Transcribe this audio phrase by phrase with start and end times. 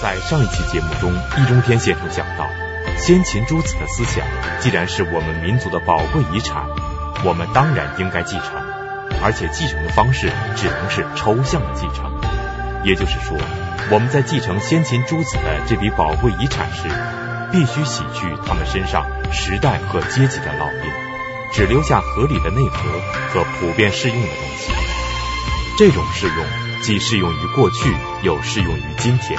[0.00, 2.48] 在上一期节目中，易中天先生讲到，
[2.96, 4.24] 先秦诸子的思想
[4.58, 6.64] 既然是我们民族的宝贵遗产，
[7.22, 8.46] 我们当然应该继承，
[9.22, 12.10] 而且继承的方式只能是抽象的继承。
[12.82, 13.36] 也就是说，
[13.90, 16.88] 我们在继承先秦诸子的这笔宝贵遗产时，
[17.52, 20.90] 必须洗去他们身上时代和阶级的烙印，
[21.52, 22.88] 只留下合理的内核
[23.34, 24.72] 和普遍适用的东西。
[25.76, 26.46] 这种适用
[26.82, 29.38] 既适用于过去，又适用于今天；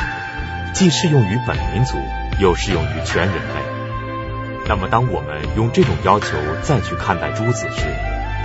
[0.73, 1.97] 既适用于本民族，
[2.39, 3.61] 又适用于全人类。
[4.67, 6.27] 那么，当我们用这种要求
[6.61, 7.85] 再去看待诸子时，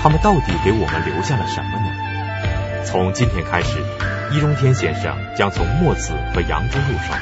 [0.02, 2.84] 他们到底给我们留下了什么呢？
[2.84, 3.84] 从今天开始，
[4.32, 7.14] 易中天先生将从墨子和杨朱入手，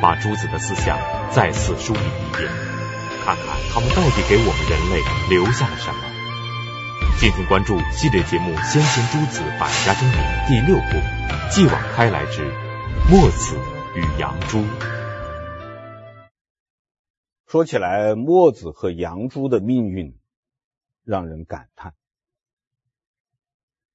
[0.00, 0.98] 把诸子的思想
[1.30, 2.50] 再次梳理一遍，
[3.24, 6.00] 看看他们到底给我们人类留下了什么。
[7.18, 10.18] 敬请关注系列节目《先秦诸子百家争鸣》
[10.48, 10.82] 第六部
[11.50, 12.52] 《继往开来之
[13.10, 13.56] 墨子
[13.96, 14.58] 与杨朱》。
[17.46, 20.20] 说起来，墨子和杨朱的命运
[21.02, 21.94] 让人感叹。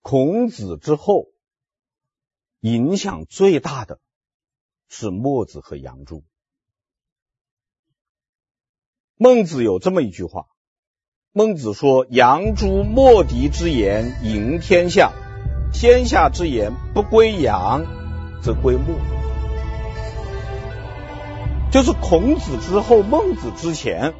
[0.02, 1.28] 孔子之后，
[2.62, 4.00] 影响最大的
[4.90, 6.24] 是墨子和杨朱。
[9.18, 10.48] 孟子有这么一句话。
[11.32, 15.14] 孟子说：“杨朱莫敌之言，赢天下；
[15.72, 17.86] 天下之言不归杨，
[18.42, 18.96] 则归墨。”
[21.72, 24.14] 就是孔子之后，孟子之前，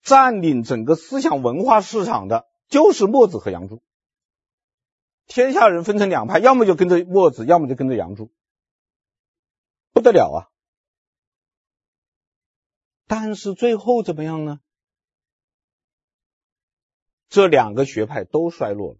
[0.00, 3.82] 占领整个思想文化市场的，就是墨子和杨朱。
[5.26, 8.32] 天下人分成两派，要么就跟着墨子，要么就跟着杨朱，
[9.92, 10.38] 不得了啊！
[13.06, 14.60] 但是最后怎么样呢？
[17.28, 18.98] 这两个学派都衰落了。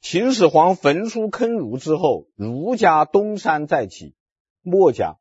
[0.00, 4.14] 秦始皇焚书坑儒之后，儒家东山再起，
[4.62, 5.16] 墨家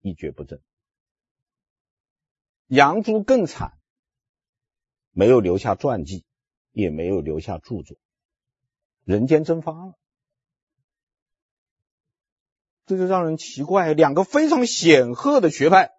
[0.00, 0.62] 一蹶不振。
[2.66, 3.78] 杨朱更惨，
[5.10, 6.24] 没有留下传记，
[6.70, 7.96] 也没有留下著作，
[9.04, 9.94] 人间蒸发了。
[12.86, 15.92] 这就让人奇怪，两个非常显赫的学派。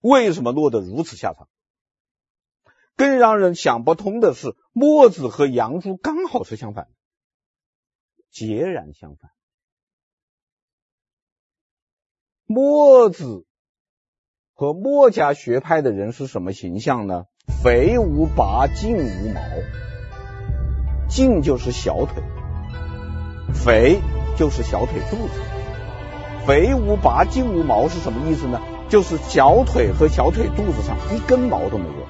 [0.00, 1.48] 为什么落得如此下场？
[2.96, 6.88] 更让人想不通的是，墨子和杨朱刚好是相反，
[8.30, 9.32] 截然相反。
[12.52, 13.46] 墨子
[14.54, 17.26] 和墨家学派的人是什么形象呢？
[17.62, 19.40] 肥无拔，劲无毛。
[21.08, 22.24] 劲就是小腿，
[23.54, 24.00] 肥
[24.36, 25.40] 就是小腿肚子。
[26.44, 28.60] 肥无拔，劲无毛是什么意思呢？
[28.88, 32.08] 就是小腿和小腿肚子上一根毛都没有，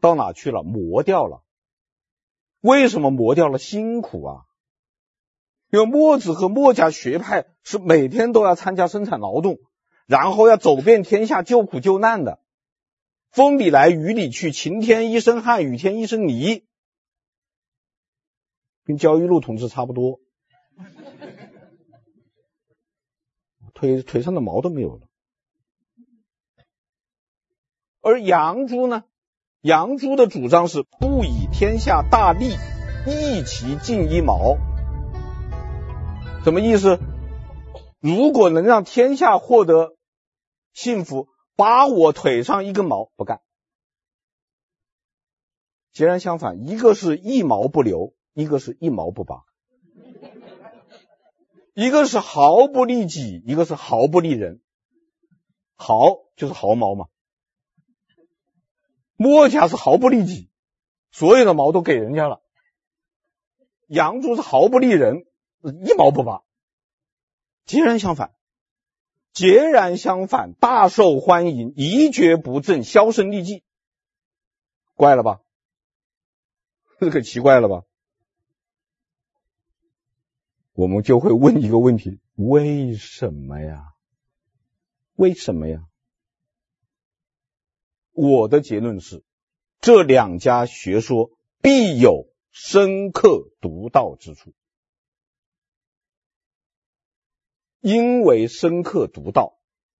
[0.00, 0.62] 到哪去了？
[0.62, 1.42] 磨掉了。
[2.60, 3.58] 为什么磨掉了？
[3.58, 4.42] 辛苦啊！
[5.72, 9.58] 因为墨子和墨家学派是每天都要参加生产劳动，
[10.04, 12.40] 然后要走遍天下救苦救难的，
[13.30, 16.66] 风里来雨里去，晴天一身汗，雨天一身泥，
[18.84, 20.20] 跟焦裕禄同志差不多，
[23.72, 25.08] 腿腿上的毛都没有了。
[28.02, 29.04] 而杨朱呢？
[29.62, 32.56] 杨朱的主张是不以天下大利，
[33.06, 34.58] 一其尽一毛。
[36.44, 36.98] 什么意思？
[38.00, 39.96] 如果能让天下获得
[40.72, 43.40] 幸福，拔我腿上一根毛不干。
[45.92, 49.44] 截然相反，一个是一毛不留，一个是一毛不拔。
[51.74, 54.60] 一个是毫不利己，一个是毫不利人。
[55.76, 57.06] 毫就是毫毛嘛。
[59.16, 60.50] 墨家是毫不利己，
[61.12, 62.40] 所有的毛都给人家了；
[63.86, 65.24] 杨朱是毫不利人，
[65.62, 66.42] 一毛不拔。
[67.64, 68.34] 截然相反，
[69.32, 73.62] 截然相反，大受欢迎，一蹶不振，销声匿迹，
[74.94, 75.40] 怪了吧？
[76.98, 77.84] 这可奇怪了吧？
[80.72, 83.92] 我们就会问一个问题：为什么呀？
[85.14, 85.86] 为什么呀？
[88.12, 89.22] 我的结论是，
[89.80, 91.30] 这两家学说
[91.60, 94.52] 必有深刻独到之处，
[97.82, 99.58] 因为深刻独到，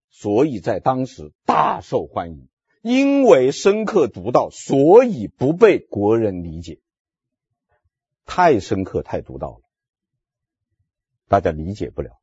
[0.09, 2.47] 所以在当时大受欢迎；
[2.81, 6.79] 因为深刻独到，所以不被国人理解。
[8.25, 9.61] 太深刻、太独到了，
[11.27, 12.21] 大家理解不了。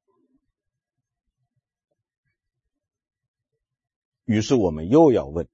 [4.24, 5.46] 于是我们又要问。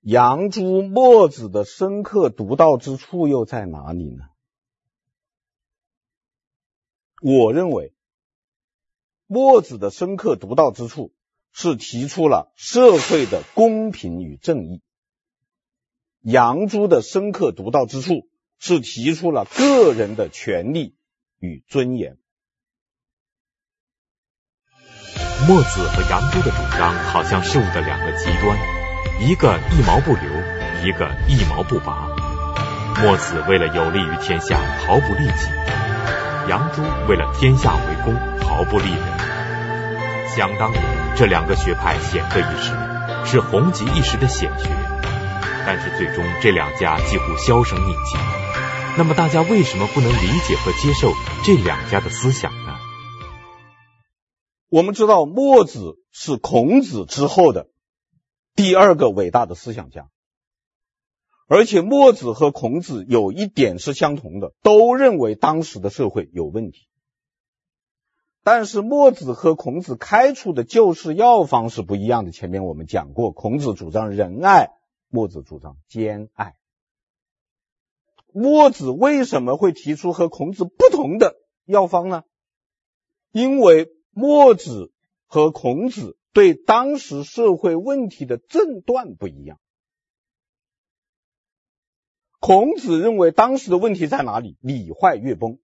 [0.00, 4.24] 杨朱、墨子的深刻独到之处又在哪里呢？
[7.22, 7.92] 我认为
[9.30, 11.12] 墨子的深刻独到之处
[11.52, 14.80] 是提出了社会的公平与正义，
[16.22, 18.26] 杨朱的深刻独到之处
[18.58, 20.96] 是提出了个人的权利
[21.38, 22.16] 与尊严。
[25.46, 28.58] 墨子和杨朱的主张好像事物的两个极端，
[29.20, 30.22] 一个一毛不留，
[30.82, 32.08] 一个一毛不拔。
[33.02, 35.50] 墨子为了有利于天下，毫不利己；
[36.48, 39.18] 杨朱为了天下为公，毫不利人。
[40.34, 40.82] 想当年，
[41.16, 42.72] 这两个学派显赫一时，
[43.24, 44.68] 是红极一时的显学。
[45.64, 48.18] 但是最终，这两家几乎销声匿迹。
[48.96, 51.12] 那么，大家为什么不能理解和接受
[51.44, 52.74] 这两家的思想呢？
[54.70, 57.68] 我们知道，墨子是孔子之后的
[58.56, 60.08] 第二个伟大的思想家，
[61.46, 66.87] 而且墨子和孔子有一点是相同的，都认为当时的社会有问题。
[68.42, 72.30] 但是墨子和孔子开出的救世药方是不一样的。
[72.30, 74.70] 前面我们讲过，孔子主张仁爱，
[75.08, 76.56] 墨子主张兼爱。
[78.32, 82.22] 墨子为什么会提出和孔子不同的药方呢？
[83.32, 84.92] 因为墨子
[85.26, 89.58] 和孔子对当时社会问题的诊断不一样。
[92.40, 94.56] 孔子认为当时的问题在哪里？
[94.60, 95.58] 礼坏乐崩，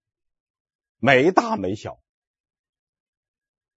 [0.99, 1.99] 没大没小。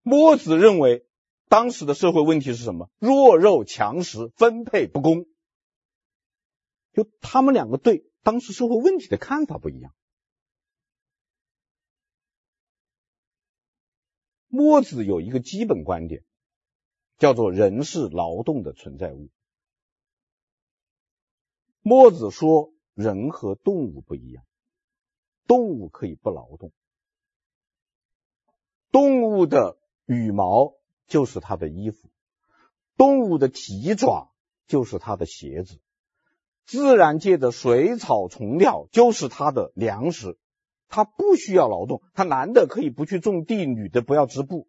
[0.08, 1.06] 墨子认为
[1.48, 2.90] 当时的社会问题是什么？
[2.98, 5.26] 弱肉强食，分配不公。
[6.94, 9.94] 就他们两个对当时社会问题的看法不一样。
[14.46, 16.24] 墨子有一个基本观点，
[17.18, 19.28] 叫做“人是劳动的存在物”。
[21.84, 24.42] 墨子说，人和动物不一样，
[25.46, 26.72] 动物可以不劳动，
[28.90, 29.76] 动物的
[30.08, 30.74] 羽毛
[31.06, 32.08] 就是它的衣服，
[32.96, 34.32] 动物的蹄爪
[34.66, 35.78] 就是它的鞋子，
[36.64, 40.38] 自然界的水草虫鸟就是它的粮食。
[40.90, 44.66] 他不需要劳动，他男的可以不去种地，女的不要织布，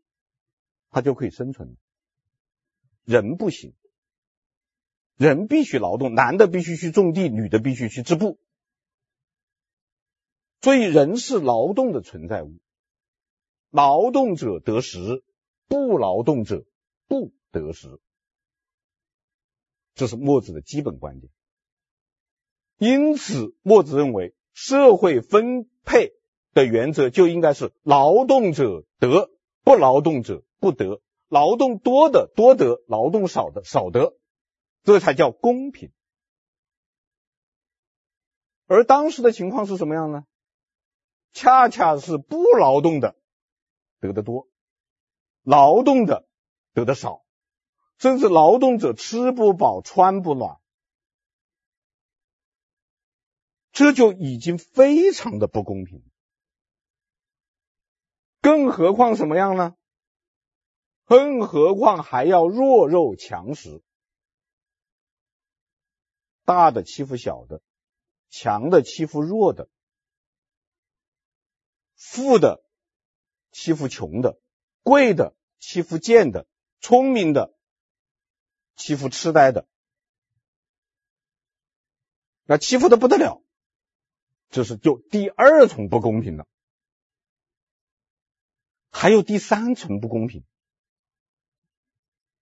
[0.90, 1.78] 他就可以生存。
[3.06, 3.74] 人不行，
[5.16, 8.38] 人必须劳动，男的必须去种地，女的必须去织布。
[10.60, 12.60] 所以人是劳动的存在物，
[13.70, 15.24] 劳动者得食，
[15.70, 16.66] 不劳动者
[17.08, 18.02] 不得食。
[19.96, 21.32] 这是墨子的基本观点。
[22.78, 25.70] 因此，墨子认为社会分。
[25.86, 26.14] 配
[26.54, 29.32] 的原则就应该是劳动者得，
[29.64, 31.02] 不劳动者不得。
[31.30, 34.16] 劳动多的多得，劳动少的少得，
[34.84, 35.92] 这才叫公平。
[38.68, 40.26] 而当时的情况是什么样呢？
[41.34, 43.16] 恰恰是不劳动的
[44.00, 44.48] 得的多，
[45.50, 46.28] 劳动的
[46.74, 47.26] 得的少，
[47.98, 50.60] 甚至劳动者吃不饱穿不暖。
[53.72, 56.04] 这就已经非常的不公平，
[58.42, 59.76] 更何况什么样呢？
[61.06, 63.82] 更何况还要弱肉强食，
[66.46, 67.64] 大的欺负小的，
[68.30, 69.68] 强的欺负弱的，
[71.96, 72.64] 富的
[73.52, 74.40] 欺负穷的，
[74.84, 76.48] 贵的欺负贱的，
[76.80, 77.54] 聪明的
[78.76, 79.68] 欺负痴呆的，
[82.46, 83.44] 那欺负的不得了。
[84.50, 86.48] 这是就第二重不公平了，
[88.90, 90.44] 还有第三层不公平，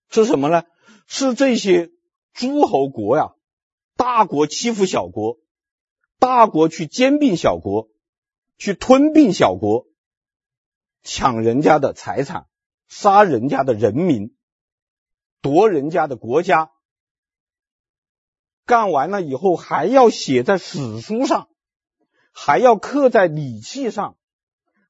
[0.10, 0.64] 是什么呢？
[1.06, 1.92] 是这些
[2.32, 3.34] 诸侯国呀，
[3.98, 5.38] 大国欺负小国，
[6.18, 7.90] 大国去兼并小国，
[8.58, 9.88] 去吞并小国，
[11.02, 12.48] 抢人家的财产，
[12.88, 14.36] 杀人家的人民，
[15.42, 16.72] 夺人家的国家，
[18.66, 21.50] 干完了以后还要写在史书上。
[22.40, 24.16] 还要刻在礼器上，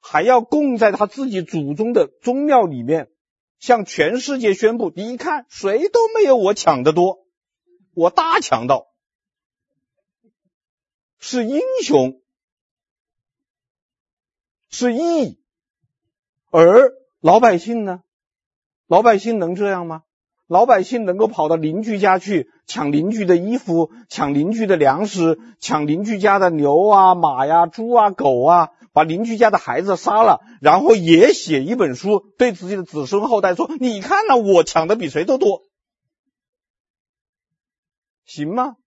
[0.01, 3.09] 还要供在他自己祖宗的宗庙里面，
[3.57, 7.25] 向全世界宣布：你看，谁都没有我抢的多，
[7.93, 8.87] 我大强盗，
[11.19, 12.21] 是英雄，
[14.69, 15.39] 是义。
[16.49, 16.91] 而
[17.27, 18.03] 老百姓呢？
[18.87, 20.03] 老百姓能这样吗？
[20.47, 35.63] 老百姓能够跑到邻居家去抢邻居的衣服，抢邻居的粮食，抢邻居家的牛啊、马呀、猪啊、狗啊，把邻居家的孩子杀了，然后也写一本书，对自己的子孙后代说：“你看呐，我抢的比谁都多，
[38.23, 38.77] 行吗？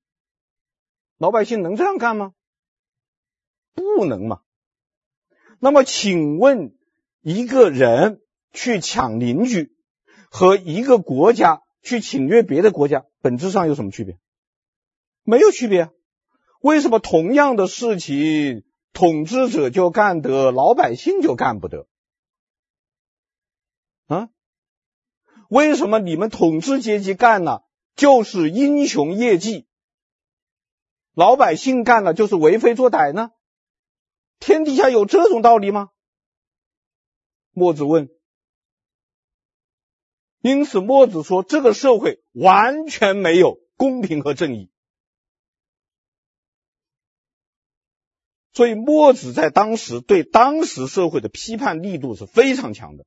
[1.18, 2.32] 老百姓能这样干吗？
[3.74, 4.40] 不能嘛。
[5.58, 6.74] 那么，请问
[7.20, 9.72] 一个人去抢邻居
[10.30, 14.18] 和一个国家去侵略别的国家，本质上有什么区别？
[15.22, 15.90] 没有区别。
[16.60, 21.86] 为什么同样的事情，统治者就干得，老百姓就干不得？
[24.06, 24.28] 啊？
[25.48, 27.64] 为什么你们统治阶级干了
[27.96, 29.66] 就是英雄业绩，
[31.14, 33.30] 老百姓干了就是为非作歹呢？
[34.38, 35.88] 天底下有这种道理吗？
[37.52, 38.10] 墨子问。
[40.40, 44.70] 因此，墨子说这个社会完全没有公平和正义。
[48.52, 53.06] 所以，墨子在当时对当时社会的批判力度是非常强的。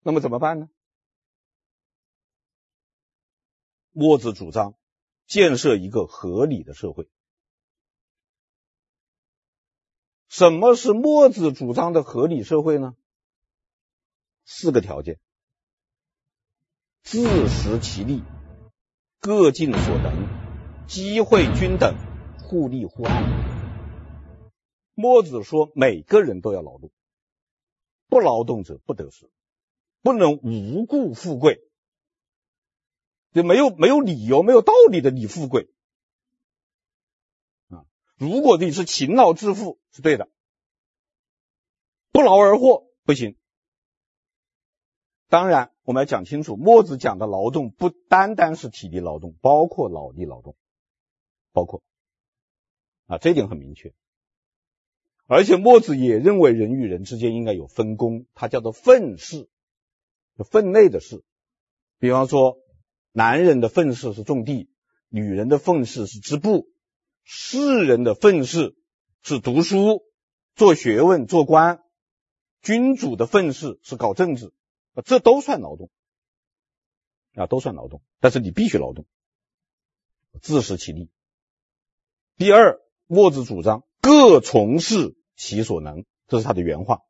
[0.00, 0.68] 那么怎么办呢？
[3.92, 4.74] 墨子主张
[5.26, 7.08] 建设一个合理的社会。
[10.28, 12.96] 什么是墨子主张的合理社会呢？
[14.50, 15.20] 四个条件：
[17.02, 18.22] 自食其力，
[19.20, 21.94] 各尽所能，机会均等。
[22.40, 23.22] 互利互爱。
[24.94, 26.90] 墨子说，每个人都要劳动，
[28.08, 29.30] 不劳动者不得食，
[30.00, 31.60] 不能无故富贵，
[33.32, 35.68] 就没有没有理由、没有道理的你富贵！
[38.16, 40.30] 如果你是勤劳致富是对的，
[42.12, 43.36] 不劳而获不行。
[45.28, 50.56] 当然，我们要讲清楚，墨子讲的劳动不单单是体力劳动，包括脑力劳动，
[51.52, 51.82] 包括。
[53.06, 53.94] 啊，这一点很明确，
[55.26, 59.48] 而且墨子也认为人与人之间应该有分工，它叫做分事，
[60.50, 61.24] 分内的事。
[61.98, 62.58] 比方说，
[63.12, 64.70] 男人的分事是种地，
[65.08, 66.68] 女人的分事是织布，
[67.22, 68.76] 士人的分事
[69.22, 70.02] 是读书、
[70.54, 71.82] 做学问、做官，
[72.60, 74.52] 君主的分事是搞政治，
[75.02, 75.90] 这都算劳动，
[77.34, 79.06] 啊，都算劳动，但是你必须劳动，
[80.42, 81.10] 自食其力。
[82.36, 82.80] 第二。
[83.10, 87.04] 墨子主张各从事其所能，这是他的原话。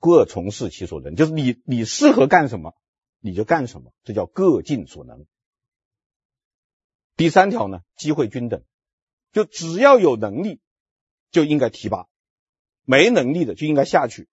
[0.00, 2.74] 各从事其所能，就是你你适合干什么，
[3.20, 5.24] 你就干什么，这叫各尽所能。
[7.14, 8.64] 第三条呢，机会均等，
[9.30, 10.60] 就只要有能力
[11.30, 12.08] 就应该提拔，
[12.82, 14.28] 没能力的就应该下去。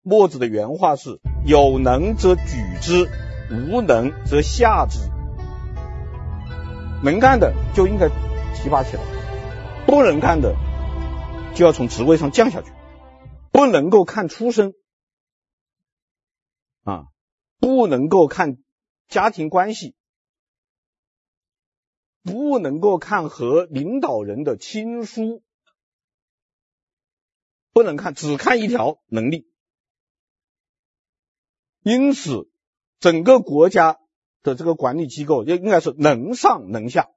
[0.00, 2.42] 墨子的原话是：有能则举
[2.80, 3.08] 之，
[3.50, 4.98] 无能则下之。
[7.04, 8.08] 能干的就应该
[8.54, 9.02] 提拔起来。
[9.86, 10.54] 不能干的，
[11.54, 12.72] 就要从职位上降下去，
[13.50, 14.72] 不能够看出身
[16.84, 17.08] 啊，
[17.58, 18.58] 不能够看
[19.08, 19.96] 家庭关系，
[22.22, 25.42] 不能够看和领导人的亲疏，
[27.72, 29.51] 不能看，只看一条能力。
[31.82, 32.48] 因此，
[33.00, 33.98] 整个国家
[34.42, 37.10] 的这个管理机构应该是能上能下。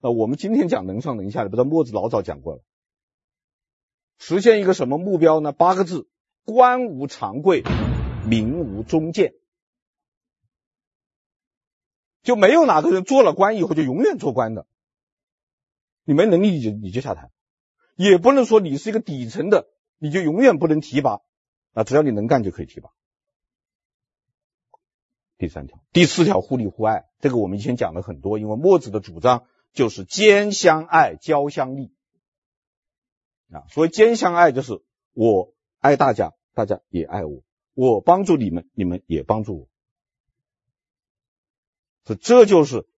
[0.00, 2.62] 那我们今天讲能上能下的，不知道墨子老早讲过了。
[4.18, 5.52] 实现一个什么目标呢？
[5.52, 6.08] 八个字：
[6.44, 7.62] 官无长贵，
[8.28, 9.32] 民无忠谏。
[12.22, 14.66] 就没有哪个人做了官以后就永远做官的。
[16.04, 17.30] 你没能力你就你就下台，
[17.94, 21.20] 也不能说你是一个底层的你就永远不能提拔
[21.72, 22.90] 啊，只要你能干就可以提拔。
[25.38, 27.06] 第三条，第四条，互利互爱。
[27.20, 29.46] 这个我们以前讲了很多，因为墨子的主张。
[29.72, 31.92] 就是兼相爱，交相利
[33.52, 33.68] 啊！
[33.68, 37.42] 所谓兼相爱，就是我爱大家，大家也爱我；
[37.74, 39.68] 我帮助你们，你们也帮助我。
[42.04, 42.88] 这这就是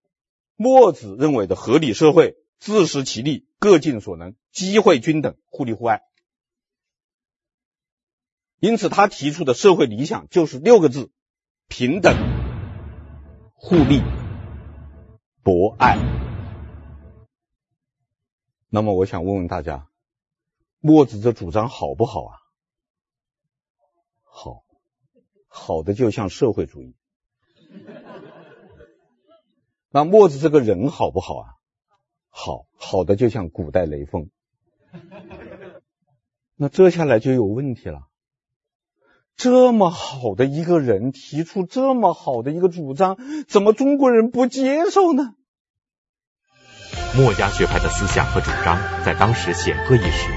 [0.55, 6.03] 墨子认为的合理社会：自食其力，各尽所能，机会均等，互利互爱。
[8.61, 11.11] 因此，他提出的社会理想就是六个字：
[11.67, 12.15] 平等、
[13.61, 14.01] 互利、
[15.43, 15.97] 博爱。
[18.69, 19.89] 那么我想问问大家，
[20.79, 22.39] 墨子这主张好不好啊？
[24.23, 24.63] 好，
[25.49, 26.95] 好的就像社会主义。
[29.89, 31.55] 那墨子这个人好不好啊？
[32.29, 34.29] 好，好的就像古代雷锋。
[36.55, 38.07] 那这下来就有问题了。
[39.39, 43.15] 这么好的一个人提出这么好的一个主张，
[43.47, 45.29] 怎么中国人不接受呢？
[47.15, 50.29] 墨家学派的思想和主张在当时显赫一时，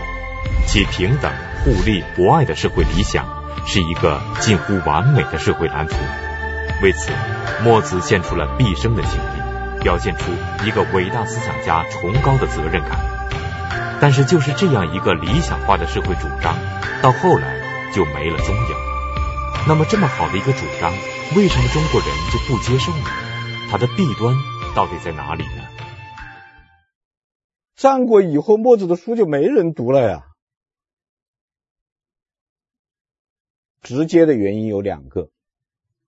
[0.69, 1.33] 其平等、
[1.65, 3.27] 互利、博爱的社会理想
[3.67, 5.97] 是一个近乎完美的社会蓝图。
[6.81, 7.11] 为此，
[7.65, 10.31] 墨子献出了毕生的精力，表现出
[10.65, 13.01] 一个伟大思想家崇高的责任感。
[14.01, 16.55] 但是就是这样一个理想化的社会主张，
[17.03, 17.57] 到后来
[17.93, 18.92] 就没了踪影。
[19.65, 20.93] 那么这么好的一个主张，
[21.37, 23.05] 为什么中国人就不接受呢？
[23.71, 24.35] 它的弊端
[24.75, 25.63] 到底在哪里呢？
[27.77, 30.27] 战国以后，墨子的书就没人读了呀。
[33.81, 35.31] 直接的原因有两个：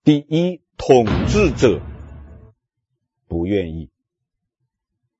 [0.03, 1.81] 第一，统治者
[3.27, 3.89] 不愿意；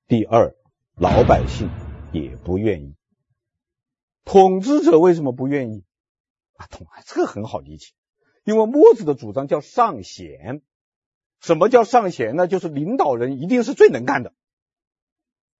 [0.07, 0.55] 第二，
[0.95, 1.69] 老百姓
[2.11, 2.95] 也不愿意。
[4.25, 5.85] 统治者为什么不愿意？
[6.57, 7.93] 啊，统啊，这个很好理解，
[8.45, 10.61] 因为墨子的主张叫尚贤。
[11.41, 12.47] 什么叫尚贤呢？
[12.47, 14.33] 就是领导人一定是最能干的。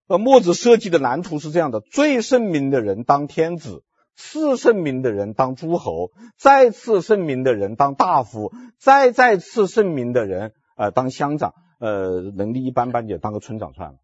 [0.06, 3.84] 而墨子设计的蓝图是这样的：最圣明的人当天子。
[4.18, 13.98] 次圣明的人当诸侯，再次圣明的人当大夫，再再次圣明的人呃当乡长，呃能力一般般就当个村长算了。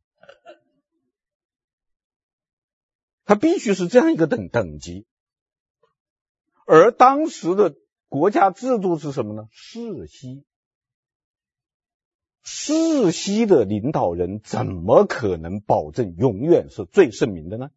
[3.25, 5.07] 他必须是这样一个等等级，
[6.67, 7.75] 而当时的
[8.13, 9.49] 国家制度是什么呢？
[9.53, 10.45] 世袭，
[12.43, 17.71] 世袭的领导人怎么可能保证永远是最圣明的呢？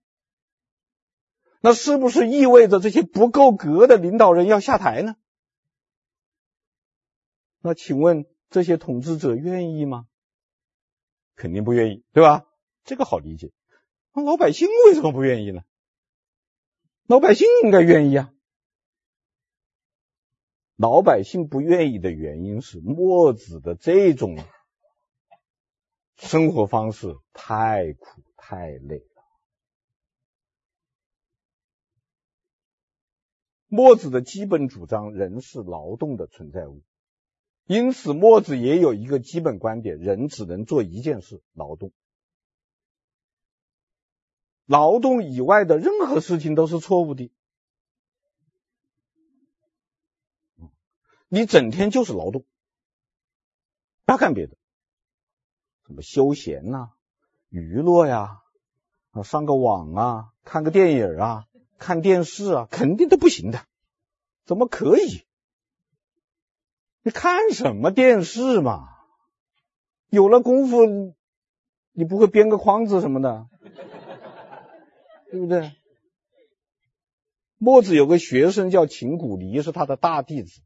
[1.61, 5.15] 那是不是意味着这些不够格的领导人要下台呢？
[7.61, 10.05] 那请问这些统治者愿意吗？
[11.37, 12.45] 肯定不愿意，对吧？
[12.83, 13.53] 这个好理解。
[14.11, 15.61] 那老百姓为什么不愿意呢？
[17.05, 18.33] 老百姓应该愿意啊。
[20.75, 24.37] 老百姓不愿意的原因是墨子的这种
[26.17, 29.23] 生活方式太苦太累了。
[33.67, 36.81] 墨子的基本主张，人是劳动的存在物，
[37.65, 41.91] 因此墨子也有一个基本观点：人只能做一件事，劳动。
[44.65, 47.31] 劳动以外的任何事情都是错误的。
[51.27, 52.45] 你整天就是劳动，
[54.05, 54.55] 不要干别的，
[55.87, 56.91] 什么休闲呐、
[57.49, 58.41] 娱乐呀，
[59.11, 61.45] 啊，上个网啊，看个电影啊。
[61.77, 63.65] 看电视啊，肯定都不行的，
[64.45, 65.25] 怎么可以？
[67.03, 68.87] 你看什么电视嘛？
[70.09, 71.13] 有了功夫，
[71.91, 73.49] 你不会编个框子什么的，
[75.29, 75.75] 对不对？
[77.57, 80.61] 墨子有个学生叫秦古离，是他的大弟子，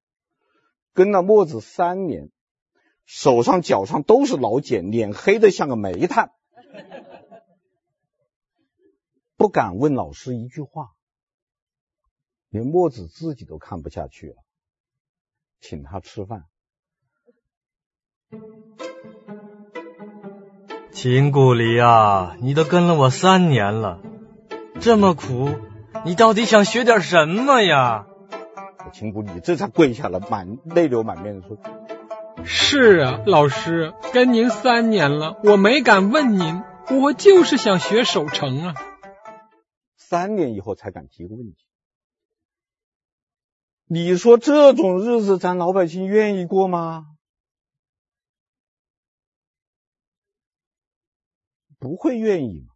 [0.99, 2.29] 跟了墨子三年，
[3.05, 6.33] 手上脚上都是老茧，脸黑得像个煤炭，
[9.37, 10.89] 不敢问老师一句话。
[12.49, 14.35] 连墨子自己都看不下去了，
[15.61, 16.43] 请他吃饭。
[20.91, 24.01] 秦古离啊，你都跟了我三年了，
[24.81, 25.49] 这么苦，
[26.03, 28.08] 你到底想学点什么呀？
[28.91, 31.57] 秦古离这才跪下了，满泪流满面的说
[32.45, 36.61] ：“是啊，老师，跟您三年了，我没敢问您，
[37.01, 38.73] 我就是想学守城啊。”
[39.95, 41.65] 三年以后才敢提个问题。
[43.85, 47.05] 你说这种日子咱老百姓愿意过吗？
[51.79, 52.67] 不会愿意。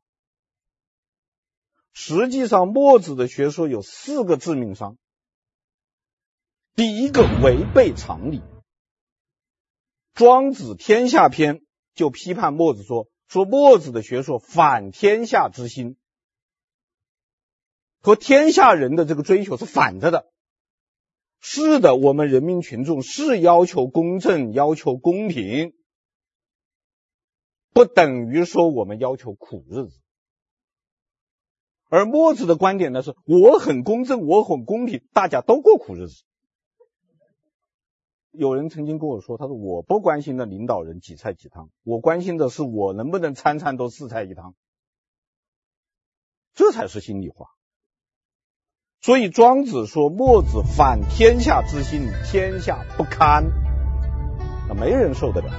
[1.92, 4.98] 实际上，墨子的学说有四个致命伤。
[6.76, 8.42] 第一个，违背常理。
[10.16, 11.58] 庄子《天下篇》
[11.94, 15.98] 就批判墨子说：“说墨子的学说反天下之心，
[18.02, 20.32] 和天下人的这个追求是反着的。”
[21.40, 25.74] 是的，我们人民群众是要求公正、要求公平，
[27.72, 30.00] 不等于说我们要求苦日子。
[31.88, 36.24] 而墨子的观点呢是，我很公正，我很公平，大家都过苦日子。
[38.36, 44.56] 有人曾经跟我说，他说我不关心的领导人几菜几汤，我关心的是我能不能餐餐都四菜一汤，
[46.56, 47.50] 这才是心里话。
[49.02, 53.52] 所以庄子说墨子反天下之心，天下不堪，
[54.68, 55.52] 那没人受得了。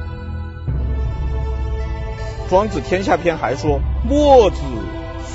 [2.51, 4.57] 庄子天下篇还说墨子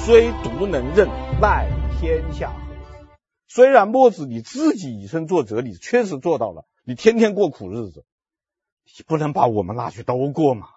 [0.03, 1.07] 虽独能任，
[1.39, 1.69] 奈
[2.01, 3.07] 天下何？
[3.47, 8.03] 虽然墨子你自己以身作则，你确实做到了，你天天过苦日子，
[8.85, 10.69] 你不能把我们拉去都过嘛？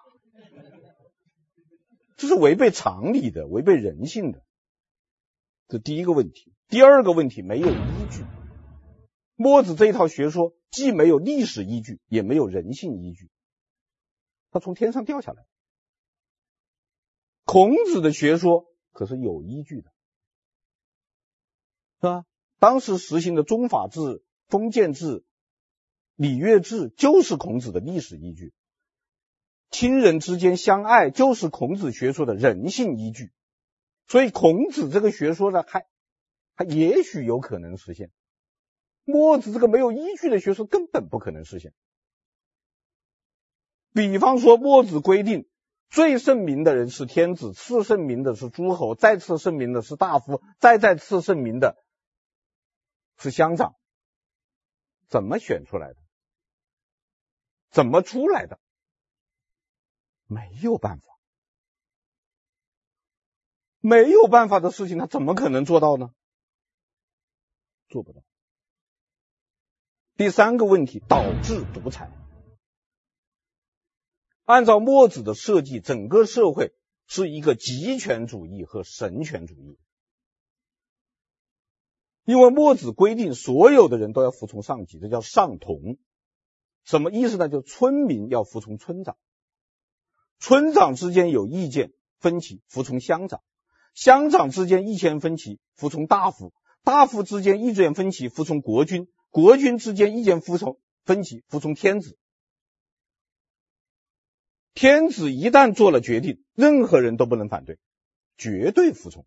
[2.17, 4.43] 这是违背常理的，违背人性的。
[5.67, 6.53] 这第一个问题。
[6.67, 8.23] 第二个问题，没有依据。
[9.33, 13.31] 墨子这一套学说既没有历史依据，也没有人性依据，
[14.51, 15.47] 他从天上掉下来。
[17.43, 19.89] 孔子的学说可是有依据的，
[22.01, 22.25] 是吧？
[22.59, 25.25] 当时实行的宗法制、封建制、
[26.15, 28.53] 礼乐制，就是孔子的历史依据。
[29.69, 33.31] 亲人之间相爱，就是孔子学说的人性依据。
[34.05, 35.87] 所以，孔子这个学说呢，还
[36.55, 38.11] 还也许有可能实现。
[39.05, 41.73] 墨子这个没有依据的学说，根本不可能实现。
[43.93, 45.47] 比方说，墨子规定
[45.89, 51.77] 最圣明的人是天子，次圣明的是诸侯，再次圣明的是大夫，再再次圣明的
[53.17, 53.75] 是乡长。
[55.07, 56.02] 怎么选出来的？
[57.73, 58.59] 怎么出来的？
[60.25, 61.19] 没有办法，
[63.79, 66.13] 没有办法的事情，他怎么可能做到呢？
[67.89, 68.21] 做不到。
[70.15, 72.11] 第三个问题，导致独裁。
[74.43, 76.75] 按照墨子的设计，整个社会
[77.07, 79.79] 是一个极权主义和神权主义。
[82.23, 85.97] 因为墨子规定，所有的人都要服从上级，这叫上同。
[86.83, 87.49] 什么意思呢？
[87.49, 89.17] 就村民要服从村长，
[90.39, 93.39] 村长之间有意见分歧，服从乡长；
[93.93, 96.49] 乡长之间意见分歧，服从大夫；
[96.83, 102.17] 大夫之间意见分歧，服从国君；国君之间意见服从分歧，服从天子。
[104.73, 107.79] 天子一旦做了决定，任何人都不能反对，
[108.37, 109.25] 绝对服从。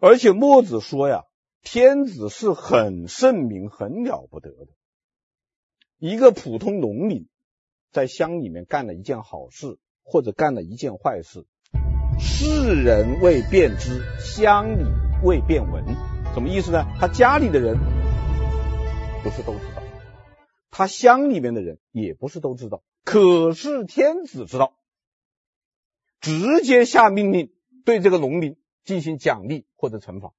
[0.00, 1.24] 而且墨子说呀，
[1.62, 4.68] 天子是很圣明、很了不得的。
[5.98, 7.28] 一个普通农民
[7.92, 11.44] 在乡里面干了一件好事，或者干了一件坏事，
[12.18, 14.84] 世人未辨之，乡里
[15.22, 15.84] 未辨闻。
[16.32, 16.86] 什么意思呢？
[16.98, 17.76] 他家里的人
[19.22, 19.82] 不是都知道。
[20.70, 24.74] 他乡里面的人也不是都知道，可是天子知道，
[26.20, 27.52] 直接下命令
[27.84, 30.32] 对这个农民进行奖励或者惩罚。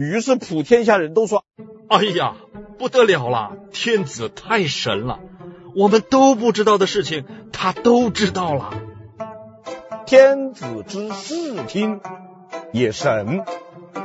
[0.00, 1.44] 于是普天下人都说
[1.90, 2.34] ：“哎呀，
[2.78, 3.58] 不得了了！
[3.70, 5.20] 天子太神了，
[5.76, 8.72] 我们都不知道的事情，他都知道了。
[10.06, 12.00] 天子之视听
[12.72, 13.44] 也神，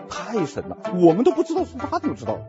[0.09, 2.41] 太神了，我们都不知道，是他怎么知道？”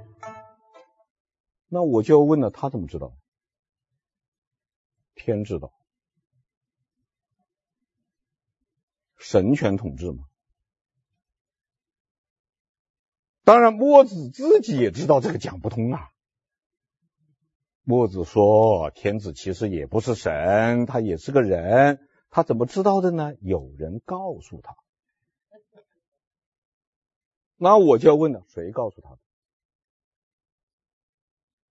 [1.71, 3.17] 那我就要问了，他怎么知道？
[5.15, 5.73] 天知道，
[9.17, 10.25] 神权统治嘛。
[13.47, 16.09] 当然，墨子自己也知道这个讲不通啊。
[17.85, 23.35] 墨子说，天子其实也不是神，他也是个人，他怎么知道的呢？
[23.41, 24.75] 有人告诉他。
[27.57, 29.19] 那我就要问了，谁告诉他的？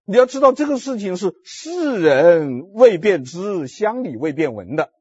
[0.06, 4.94] 你要知道这个事情是世人未辨知，乡里未辨闻的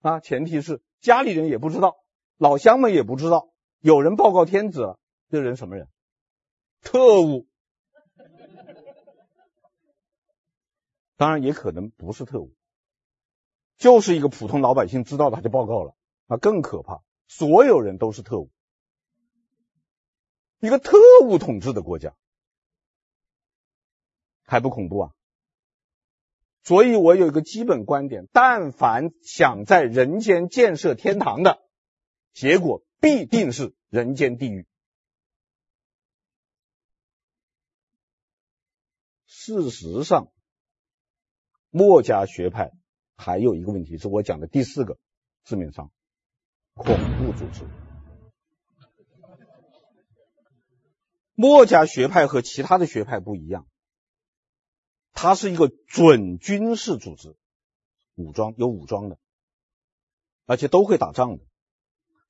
[0.00, 1.98] 啊，前提是家里人也不知道，
[2.38, 3.50] 老乡们也不知道，
[3.80, 4.98] 有人报告天子了，
[5.28, 5.88] 这人什么人？
[6.86, 7.48] 特务，
[11.16, 12.54] 当然也可能不是特务，
[13.76, 15.96] 就是一个普通老百姓知道他就报告了，
[16.26, 18.52] 那更可怕，所有人都是特务，
[20.60, 22.14] 一个特务统治的国家。
[24.48, 25.10] 还不恐怖啊？
[26.62, 31.60] 所以我有一个基本观点：但凡想在人间建设天堂的，
[32.32, 34.64] 结果必定是人间地狱。
[39.46, 40.32] 事实上，
[41.70, 42.72] 墨家学派
[43.14, 44.98] 还有一个问题，是我讲的第四个
[45.44, 45.92] 致命伤：
[46.74, 47.64] 恐怖组织。
[51.36, 53.68] 墨家学派和其他的学派不一样。
[55.12, 57.36] 它是一个准军事组织，
[58.16, 59.16] 武装有武装的，
[60.44, 61.44] 而且都会打仗的。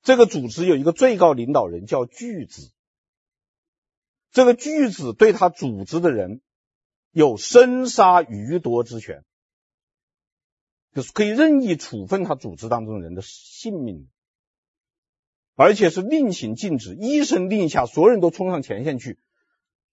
[0.03, 2.71] 这个组织有一个最高领导人叫巨子，
[4.29, 6.41] 这个巨子对他组织的人
[7.17, 9.23] 有生杀予夺之权，
[10.93, 14.07] 就是可以任意处分他组织当中人的性命，
[15.55, 19.17] 而且是令行禁止，一声令下，所有人都冲上前线去。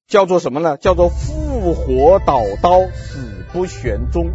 [0.06, 0.76] 叫做什么呢？
[0.76, 4.26] 叫做复火蹈刀，死不旋踪。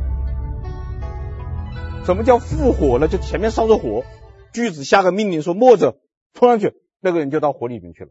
[2.06, 3.08] 什么叫复活呢？
[3.08, 4.04] 就前面烧着火，
[4.52, 6.02] 巨子下个命令说墨子
[6.34, 8.10] 冲上去，那个人就到火里面去了。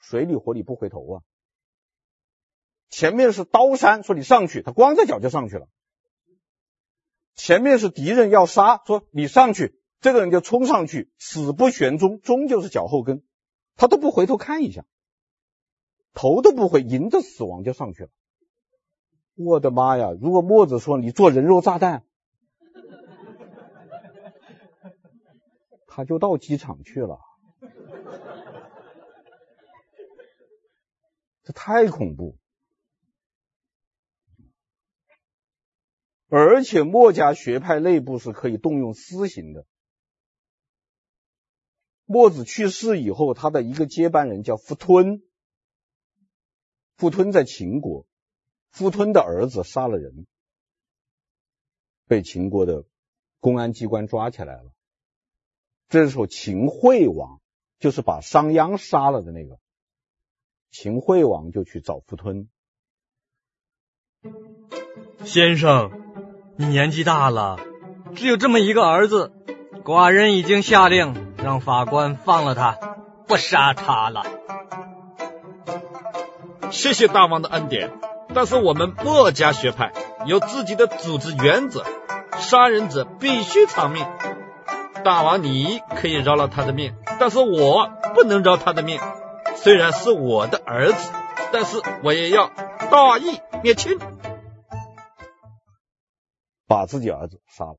[0.00, 1.22] 水里火里不回头啊！
[2.92, 5.66] 前面是刀山，说你上去，他光着脚就上去了。
[7.34, 13.24] 前面是敌人要杀，说你上去，这个人就冲上去，死不旋踪，踪就是脚后跟，
[13.76, 14.84] 他都不回头看一下。
[16.12, 18.10] 头都不回，迎着死亡就上去了。
[19.36, 20.10] 我的妈呀！
[20.20, 22.04] 如果墨子说你做人肉炸弹，
[25.86, 27.18] 他就到机场去了。
[31.42, 32.36] 这太恐怖。
[36.34, 39.66] 而且墨家学派内部是可以动用私刑的。
[42.06, 45.22] 墨子去世以后，他的一个接班人叫傅吞。
[46.96, 48.06] 傅吞在秦国，
[48.70, 50.26] 傅吞的儿子杀了人，
[52.06, 52.86] 被秦国的
[53.38, 54.72] 公安机关抓起来了。
[55.90, 57.42] 这时候，秦惠王
[57.78, 59.60] 就是把商鞅杀了的那个，
[60.70, 62.48] 秦惠王就去找傅吞。
[65.26, 65.90] 先生，
[66.56, 67.58] 你年纪大了，
[68.14, 69.32] 只有这么一个儿子，
[69.84, 72.76] 寡人已经下令让法官放了他，
[73.26, 74.24] 不杀他了。
[76.70, 77.90] 谢谢大王的恩典，
[78.34, 79.92] 但是我们墨家学派
[80.26, 81.84] 有自己的组织原则，
[82.38, 84.06] 杀人者必须偿命。
[85.04, 89.00] 大王你可以饶了他的命，但是我不能饶他的命。
[89.56, 91.12] 虽然是我的儿子，
[91.50, 92.50] 但是我也要
[92.90, 93.98] 大义灭亲，
[96.72, 97.76] 把自己儿子杀了。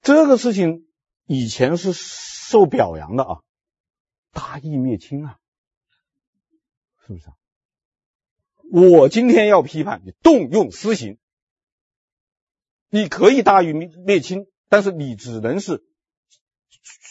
[0.00, 0.88] 这个事情
[1.26, 3.42] 以前是受表扬的啊，
[4.32, 5.38] 大义灭亲啊。
[7.06, 7.36] 是不是啊？
[8.72, 11.18] 我今天要批判你动用私刑，
[12.88, 15.84] 你可以大义灭灭亲，但是你只能是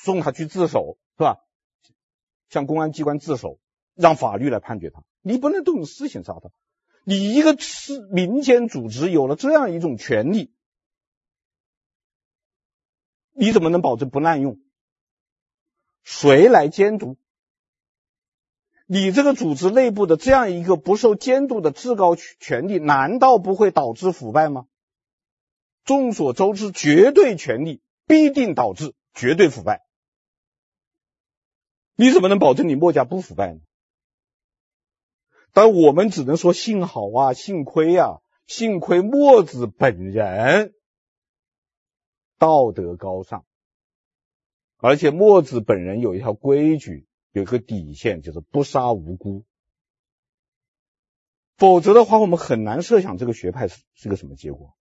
[0.03, 1.37] 送他去自首，是吧？
[2.49, 3.59] 向公安机关自首，
[3.93, 5.03] 让法律来判决他。
[5.21, 6.49] 你不能动用私刑杀他。
[7.09, 10.53] 你一个是民间组织有了这样一种权利，
[13.31, 14.59] 你怎么能保证不滥用？
[16.03, 17.17] 谁来监督？
[18.85, 24.67] 你这个组织内部的这样一个不受监督的至高权力，难道不会导致腐败吗？
[25.83, 29.83] 众所周知，绝对权力必定导致绝对腐败。
[31.95, 33.61] 你怎么能保证你墨家不腐败呢？
[35.51, 40.73] 但我们只能说幸好啊，幸亏啊，幸亏墨子本人
[42.37, 43.45] 道德高尚，
[44.77, 47.05] 而且墨子本人有一条规矩。
[47.31, 49.45] 有一个底线，就是不杀无辜，
[51.57, 54.75] 否则的话，我们很难设想这个学派是是个什么结果，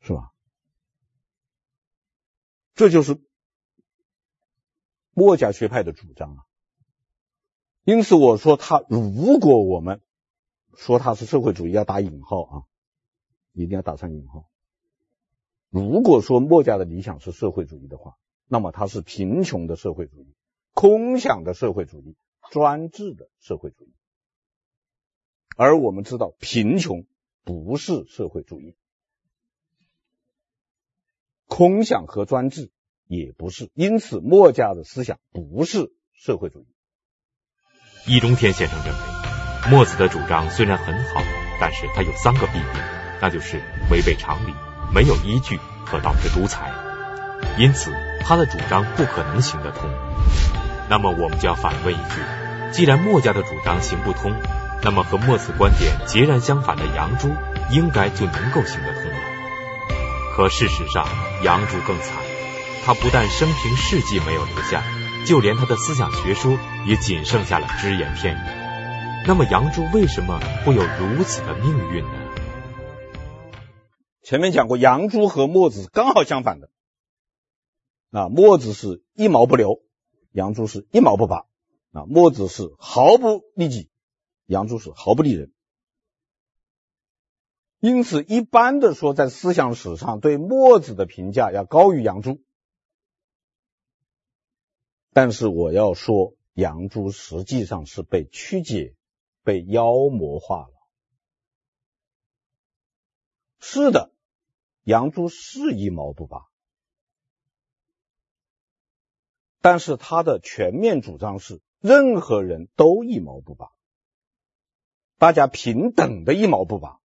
[0.00, 0.34] 是吧？
[2.74, 3.18] 这就是
[5.12, 6.44] 墨家学派的主张啊。
[7.84, 10.00] 因此，我说他，如果我们
[10.76, 12.62] 说他是社会主义，要打引号啊，
[13.52, 14.48] 一定要打上引号。
[15.70, 18.16] 如果说墨家的理想是社会主义的话。
[18.46, 20.34] 那么它是贫穷的社会主义，
[20.74, 22.14] 空想的社会主义，
[22.50, 23.94] 专制的社会主义。
[25.56, 27.06] 而我们知道，贫穷
[27.42, 28.76] 不是社会主义，
[31.46, 32.70] 空想和专制
[33.06, 33.70] 也不是。
[33.72, 36.66] 因此，墨家的思想不是社会主义。
[38.06, 41.22] 易中天先生认为，墨子的主张虽然很好，
[41.58, 42.82] 但是他有三个弊病，
[43.18, 44.54] 那就是违背常理，
[44.92, 46.70] 没有依据和导致独裁。
[47.56, 49.88] 因此，他的主张不可能行得通。
[50.90, 52.20] 那么，我们就要反问一句：
[52.72, 54.34] 既然墨家的主张行不通，
[54.82, 57.34] 那么和墨子观点截然相反的杨朱
[57.70, 59.18] 应该就能够行得通了。
[60.36, 61.08] 可事实上，
[61.42, 62.12] 杨朱更惨，
[62.84, 64.82] 他不但生平事迹没有留下，
[65.26, 68.38] 就连他的思想学说也仅剩下了只言片语。
[69.26, 72.10] 那么，杨朱为什么会有如此的命运呢？
[74.22, 76.68] 前面讲过，杨朱和墨子刚好相反的。
[78.10, 79.80] 啊，墨子是一毛不留，
[80.30, 81.46] 杨朱是一毛不拔。
[81.92, 83.88] 啊，墨子是毫不利己，
[84.44, 85.52] 杨朱是毫不利人。
[87.80, 92.42] 因此，一般的说，在思想史上对墨子的评价要高于杨朱。
[95.14, 98.96] 但是我要说，杨朱实际上是被曲解、
[99.44, 100.74] 被妖魔化了。
[103.60, 104.12] 是的，
[104.82, 106.48] 杨朱是一毛不拔。
[109.60, 113.70] 但是他的全面主张是，任何人都一毛不拔，
[115.16, 116.98] 大家平等的一毛不拔。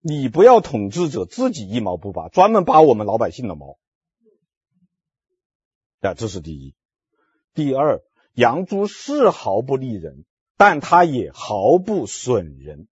[0.00, 3.78] 你不要统治者自己一毛不拔，专门拔我们老百姓的毛。
[6.06, 6.74] 啊，这是第一。
[7.54, 10.24] 第二，杨朱是毫不利人，
[10.56, 12.88] 但他也毫不损人。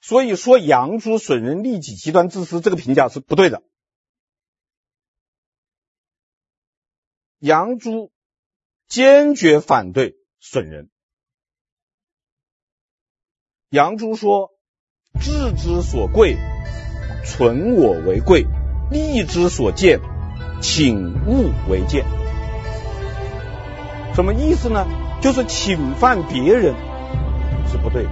[0.00, 3.62] 所以说，杨朱损人利己、极端自私，这个评价是不对的。
[7.38, 8.12] 杨朱
[8.86, 10.90] 坚决反对损人。
[13.70, 14.50] 杨朱说
[15.22, 16.36] ：“智之所贵，
[17.24, 18.44] 存我为贵；
[18.90, 20.00] 利之所贱，
[20.60, 22.04] 请勿为贱。
[24.14, 24.86] 什么意思呢？
[25.22, 26.74] 就是侵犯别人
[27.70, 28.06] 是不对，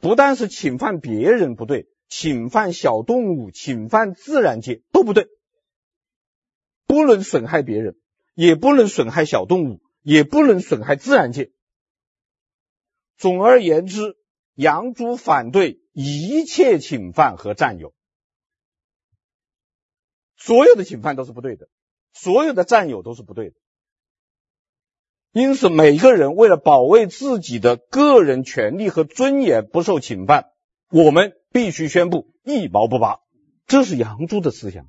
[0.00, 5.28] 不但是侵犯别人不对，侵犯小动物、侵犯自然界都不对。
[6.86, 7.96] 不能损害别人，
[8.34, 11.50] 也不能损害小动物，也不能损害自然界。
[13.16, 14.16] 总而言之，
[14.54, 17.92] 杨朱反对一切侵犯和占有，
[20.36, 21.68] 所有的侵犯都是不对的，
[22.12, 23.56] 所有的占有都是不对的。
[25.32, 30.50] 因此，每一个人为了保卫自己的个人权利和尊严不受侵犯，
[30.88, 33.20] 我们必须宣布一毛不拔。
[33.66, 34.86] 这是杨朱的思想。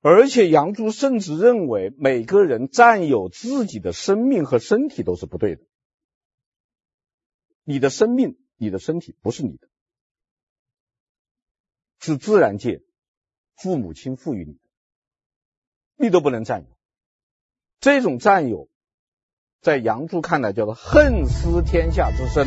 [0.00, 5.62] 而且，杨朱甚至认为，每个人占有自己的生命和身体都是不对的。
[7.64, 9.68] 你的生命、你的身体不是你的，
[11.98, 12.80] 是自然界
[13.58, 14.60] 父母亲赋予你的，
[15.96, 16.68] 你都不能占有。
[17.80, 18.68] 这种占有，
[19.60, 22.46] 在杨朱看来叫做恨思天下之身，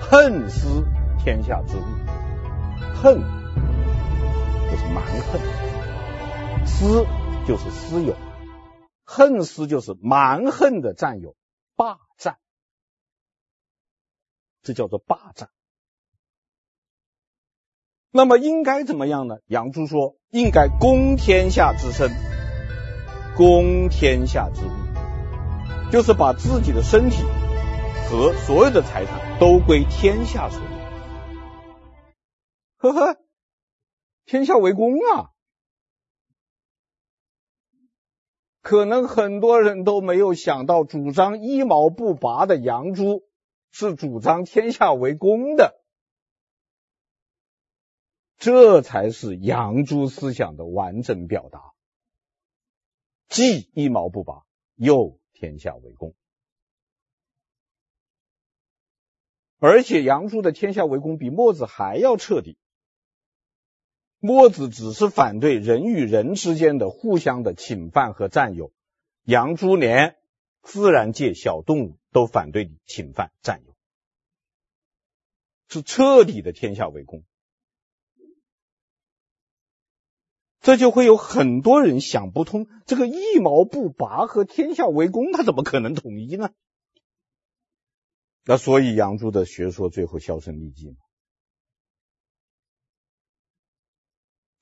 [0.00, 0.84] 恨思
[1.24, 1.82] 天下之物。
[2.94, 3.18] 恨
[4.70, 7.04] 就是蛮横，思
[7.48, 8.16] 就是私有，
[9.04, 11.34] 恨思就是蛮横的占有，
[11.74, 12.38] 霸占，
[14.62, 15.50] 这叫做霸占。
[18.14, 19.36] 那么应该怎么样呢？
[19.46, 22.10] 杨朱说，应该公天下之身。
[23.34, 27.24] 公天下之物，就是把自己的身体
[28.10, 30.68] 和所有的财产都归天下所有。
[32.76, 33.16] 呵呵，
[34.26, 35.32] 天下为公啊！
[38.60, 43.22] 可能很多人都没有想到，主张一毛不拔的杨朱
[43.70, 45.81] 是主张天下为公的，
[48.42, 51.74] 这才是杨朱思想的完整表达。
[53.28, 54.42] 既一毛不拔，
[54.74, 56.16] 又天下为公，
[59.60, 62.58] 而且杨朱的天下为公比墨子还要彻底。
[64.18, 68.72] 墨子只是反对人与人之间的互相的侵犯和占有，
[69.22, 70.16] 杨朱连
[70.62, 73.76] 自然界小动物都反对你侵犯占有，
[75.68, 77.22] 是彻底的天下为公。
[80.62, 86.50] 这就会有很多人想不通，这个一毛不拔和天下为公，他怎么可能统一呢？
[88.44, 90.96] 那所以杨朱的学说最后销声匿迹。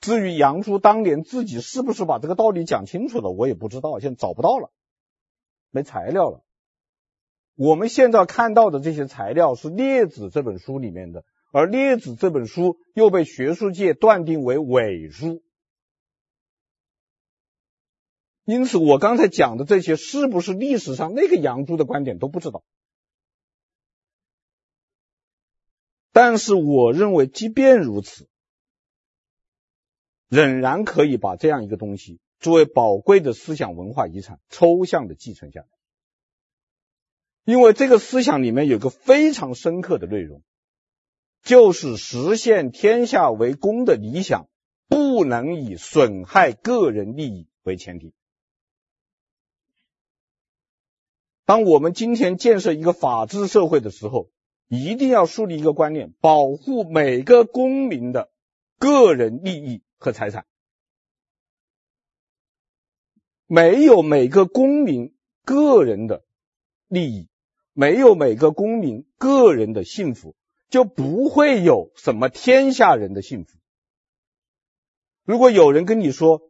[0.00, 4.72] 至于杨朱当年自己是不是把这个道理讲清楚了，我也不知道，现在找不到了，
[5.70, 6.42] 没材料了。
[7.56, 15.42] 我们现在看到的这些材料是《列子》这本书里面的，而《列子》这本书又被学术界断定为伪书。
[18.50, 22.64] 因此，我刚才讲的这些是不是历史上那个杨朱的观点都不知道。
[26.10, 28.28] 但是，我认为即便如此，
[30.28, 35.68] 仍然可以把这样一个东西作为宝贵的思想文化遗产抽象的继承下来。
[37.44, 40.42] 因为这个思想里面有个非常深刻的内容，
[41.44, 44.48] 就是实现天下为公的理想
[44.88, 48.12] 不能以损害个人利益为前提。
[51.50, 54.30] 当我们今天建设一个法治社会的时候，
[54.68, 58.30] 一定要树立一个观念，保护每个公民的
[58.78, 60.46] 个人利益和财产。
[63.48, 65.12] 没有每个公民
[65.44, 66.22] 个人的
[66.86, 67.28] 利益，
[67.72, 70.36] 没有每个公民个人的幸福，
[70.68, 73.58] 就不会有什么天下人的幸福。
[75.24, 76.48] 如果有人跟你说，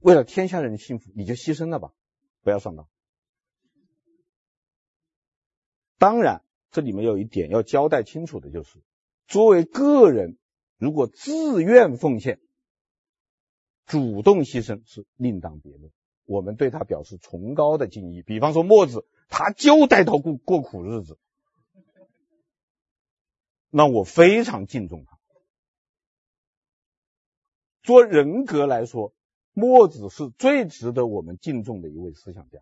[0.00, 1.92] 为了天下人的幸福，你就牺牲了吧，
[2.42, 2.88] 不要上当。
[5.98, 8.80] 当然，这里面有一点要交代清楚的，就是
[9.26, 10.36] 作为个人，
[10.78, 12.40] 如果自愿奉献、
[13.86, 15.90] 主动牺牲是另当别论，
[16.24, 18.22] 我们对他表示崇高的敬意。
[18.22, 21.18] 比方说墨子，他就带头过过苦日子，
[23.70, 25.18] 那我非常敬重他。
[27.82, 29.14] 做人格来说，
[29.52, 32.58] 墨子是最值得我们敬重的一位思想家。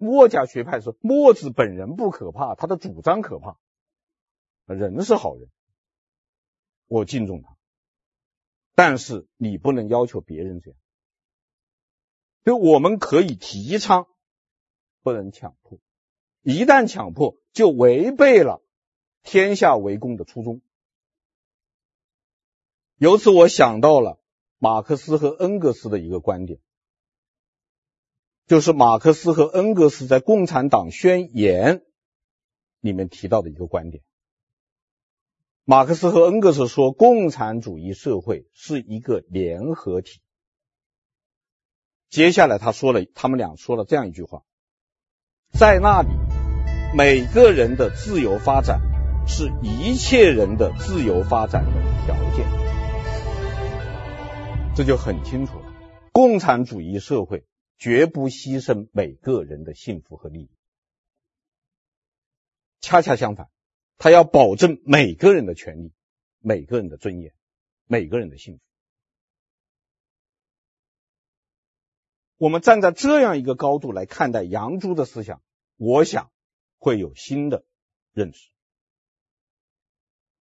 [0.00, 3.58] 墨家学派说，墨子本人不可怕，他的主张可怕。
[4.64, 5.50] 人是好人，
[6.86, 7.54] 我敬重他，
[8.74, 10.80] 但是你不能要求别人这样。
[12.44, 14.06] 就我们可以提倡，
[15.02, 15.78] 不能强迫。
[16.40, 18.62] 一旦强迫，就违背了
[19.22, 20.62] 天下为公的初衷。
[22.96, 24.18] 由此，我想到了
[24.56, 26.58] 马克思和恩格斯的一个观点，
[28.50, 31.76] 就是马克思和恩格斯在《共产党宣言》
[32.80, 34.02] 里面提到的一个观点。
[35.62, 40.18] 马克思和恩格斯说，共产主义社会是一个联合体。
[42.08, 44.42] 接下来他说了，他们俩说了这样一句话：
[45.52, 46.08] 在那里，
[46.92, 48.80] 每个人的自由发展
[49.28, 51.70] 是一切人的自由发展的
[52.04, 52.48] 条件。
[54.74, 55.72] 这就很清楚了，
[56.10, 57.44] 共产主义社会
[57.80, 60.50] 绝不牺牲每个人的幸福和利益，
[62.80, 63.50] 恰恰相反。
[63.96, 65.94] 他要保证每个人的权利、
[66.38, 67.34] 每个人的尊严、
[67.86, 68.62] 每个人的幸福。
[72.36, 75.42] 我们站在这样一个高度来看待杨朱的思想，
[75.76, 76.30] 我想
[76.76, 77.64] 会有新的
[78.12, 78.50] 认识。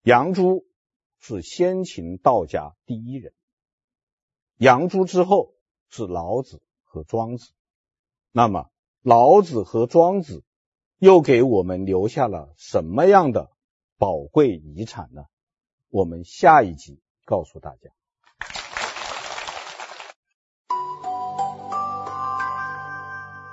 [0.00, 0.66] 杨朱
[1.18, 3.34] 是先秦道家第一人，
[4.56, 5.54] 杨朱之后
[5.90, 6.62] 是老子
[6.96, 7.50] 和庄子。
[8.32, 8.70] 那么，
[9.02, 10.42] 老子和庄子。
[10.98, 13.50] 又给我们留下了什么样的
[13.98, 15.26] 宝贵遗产呢？
[15.90, 17.90] 我们下一集告诉大家。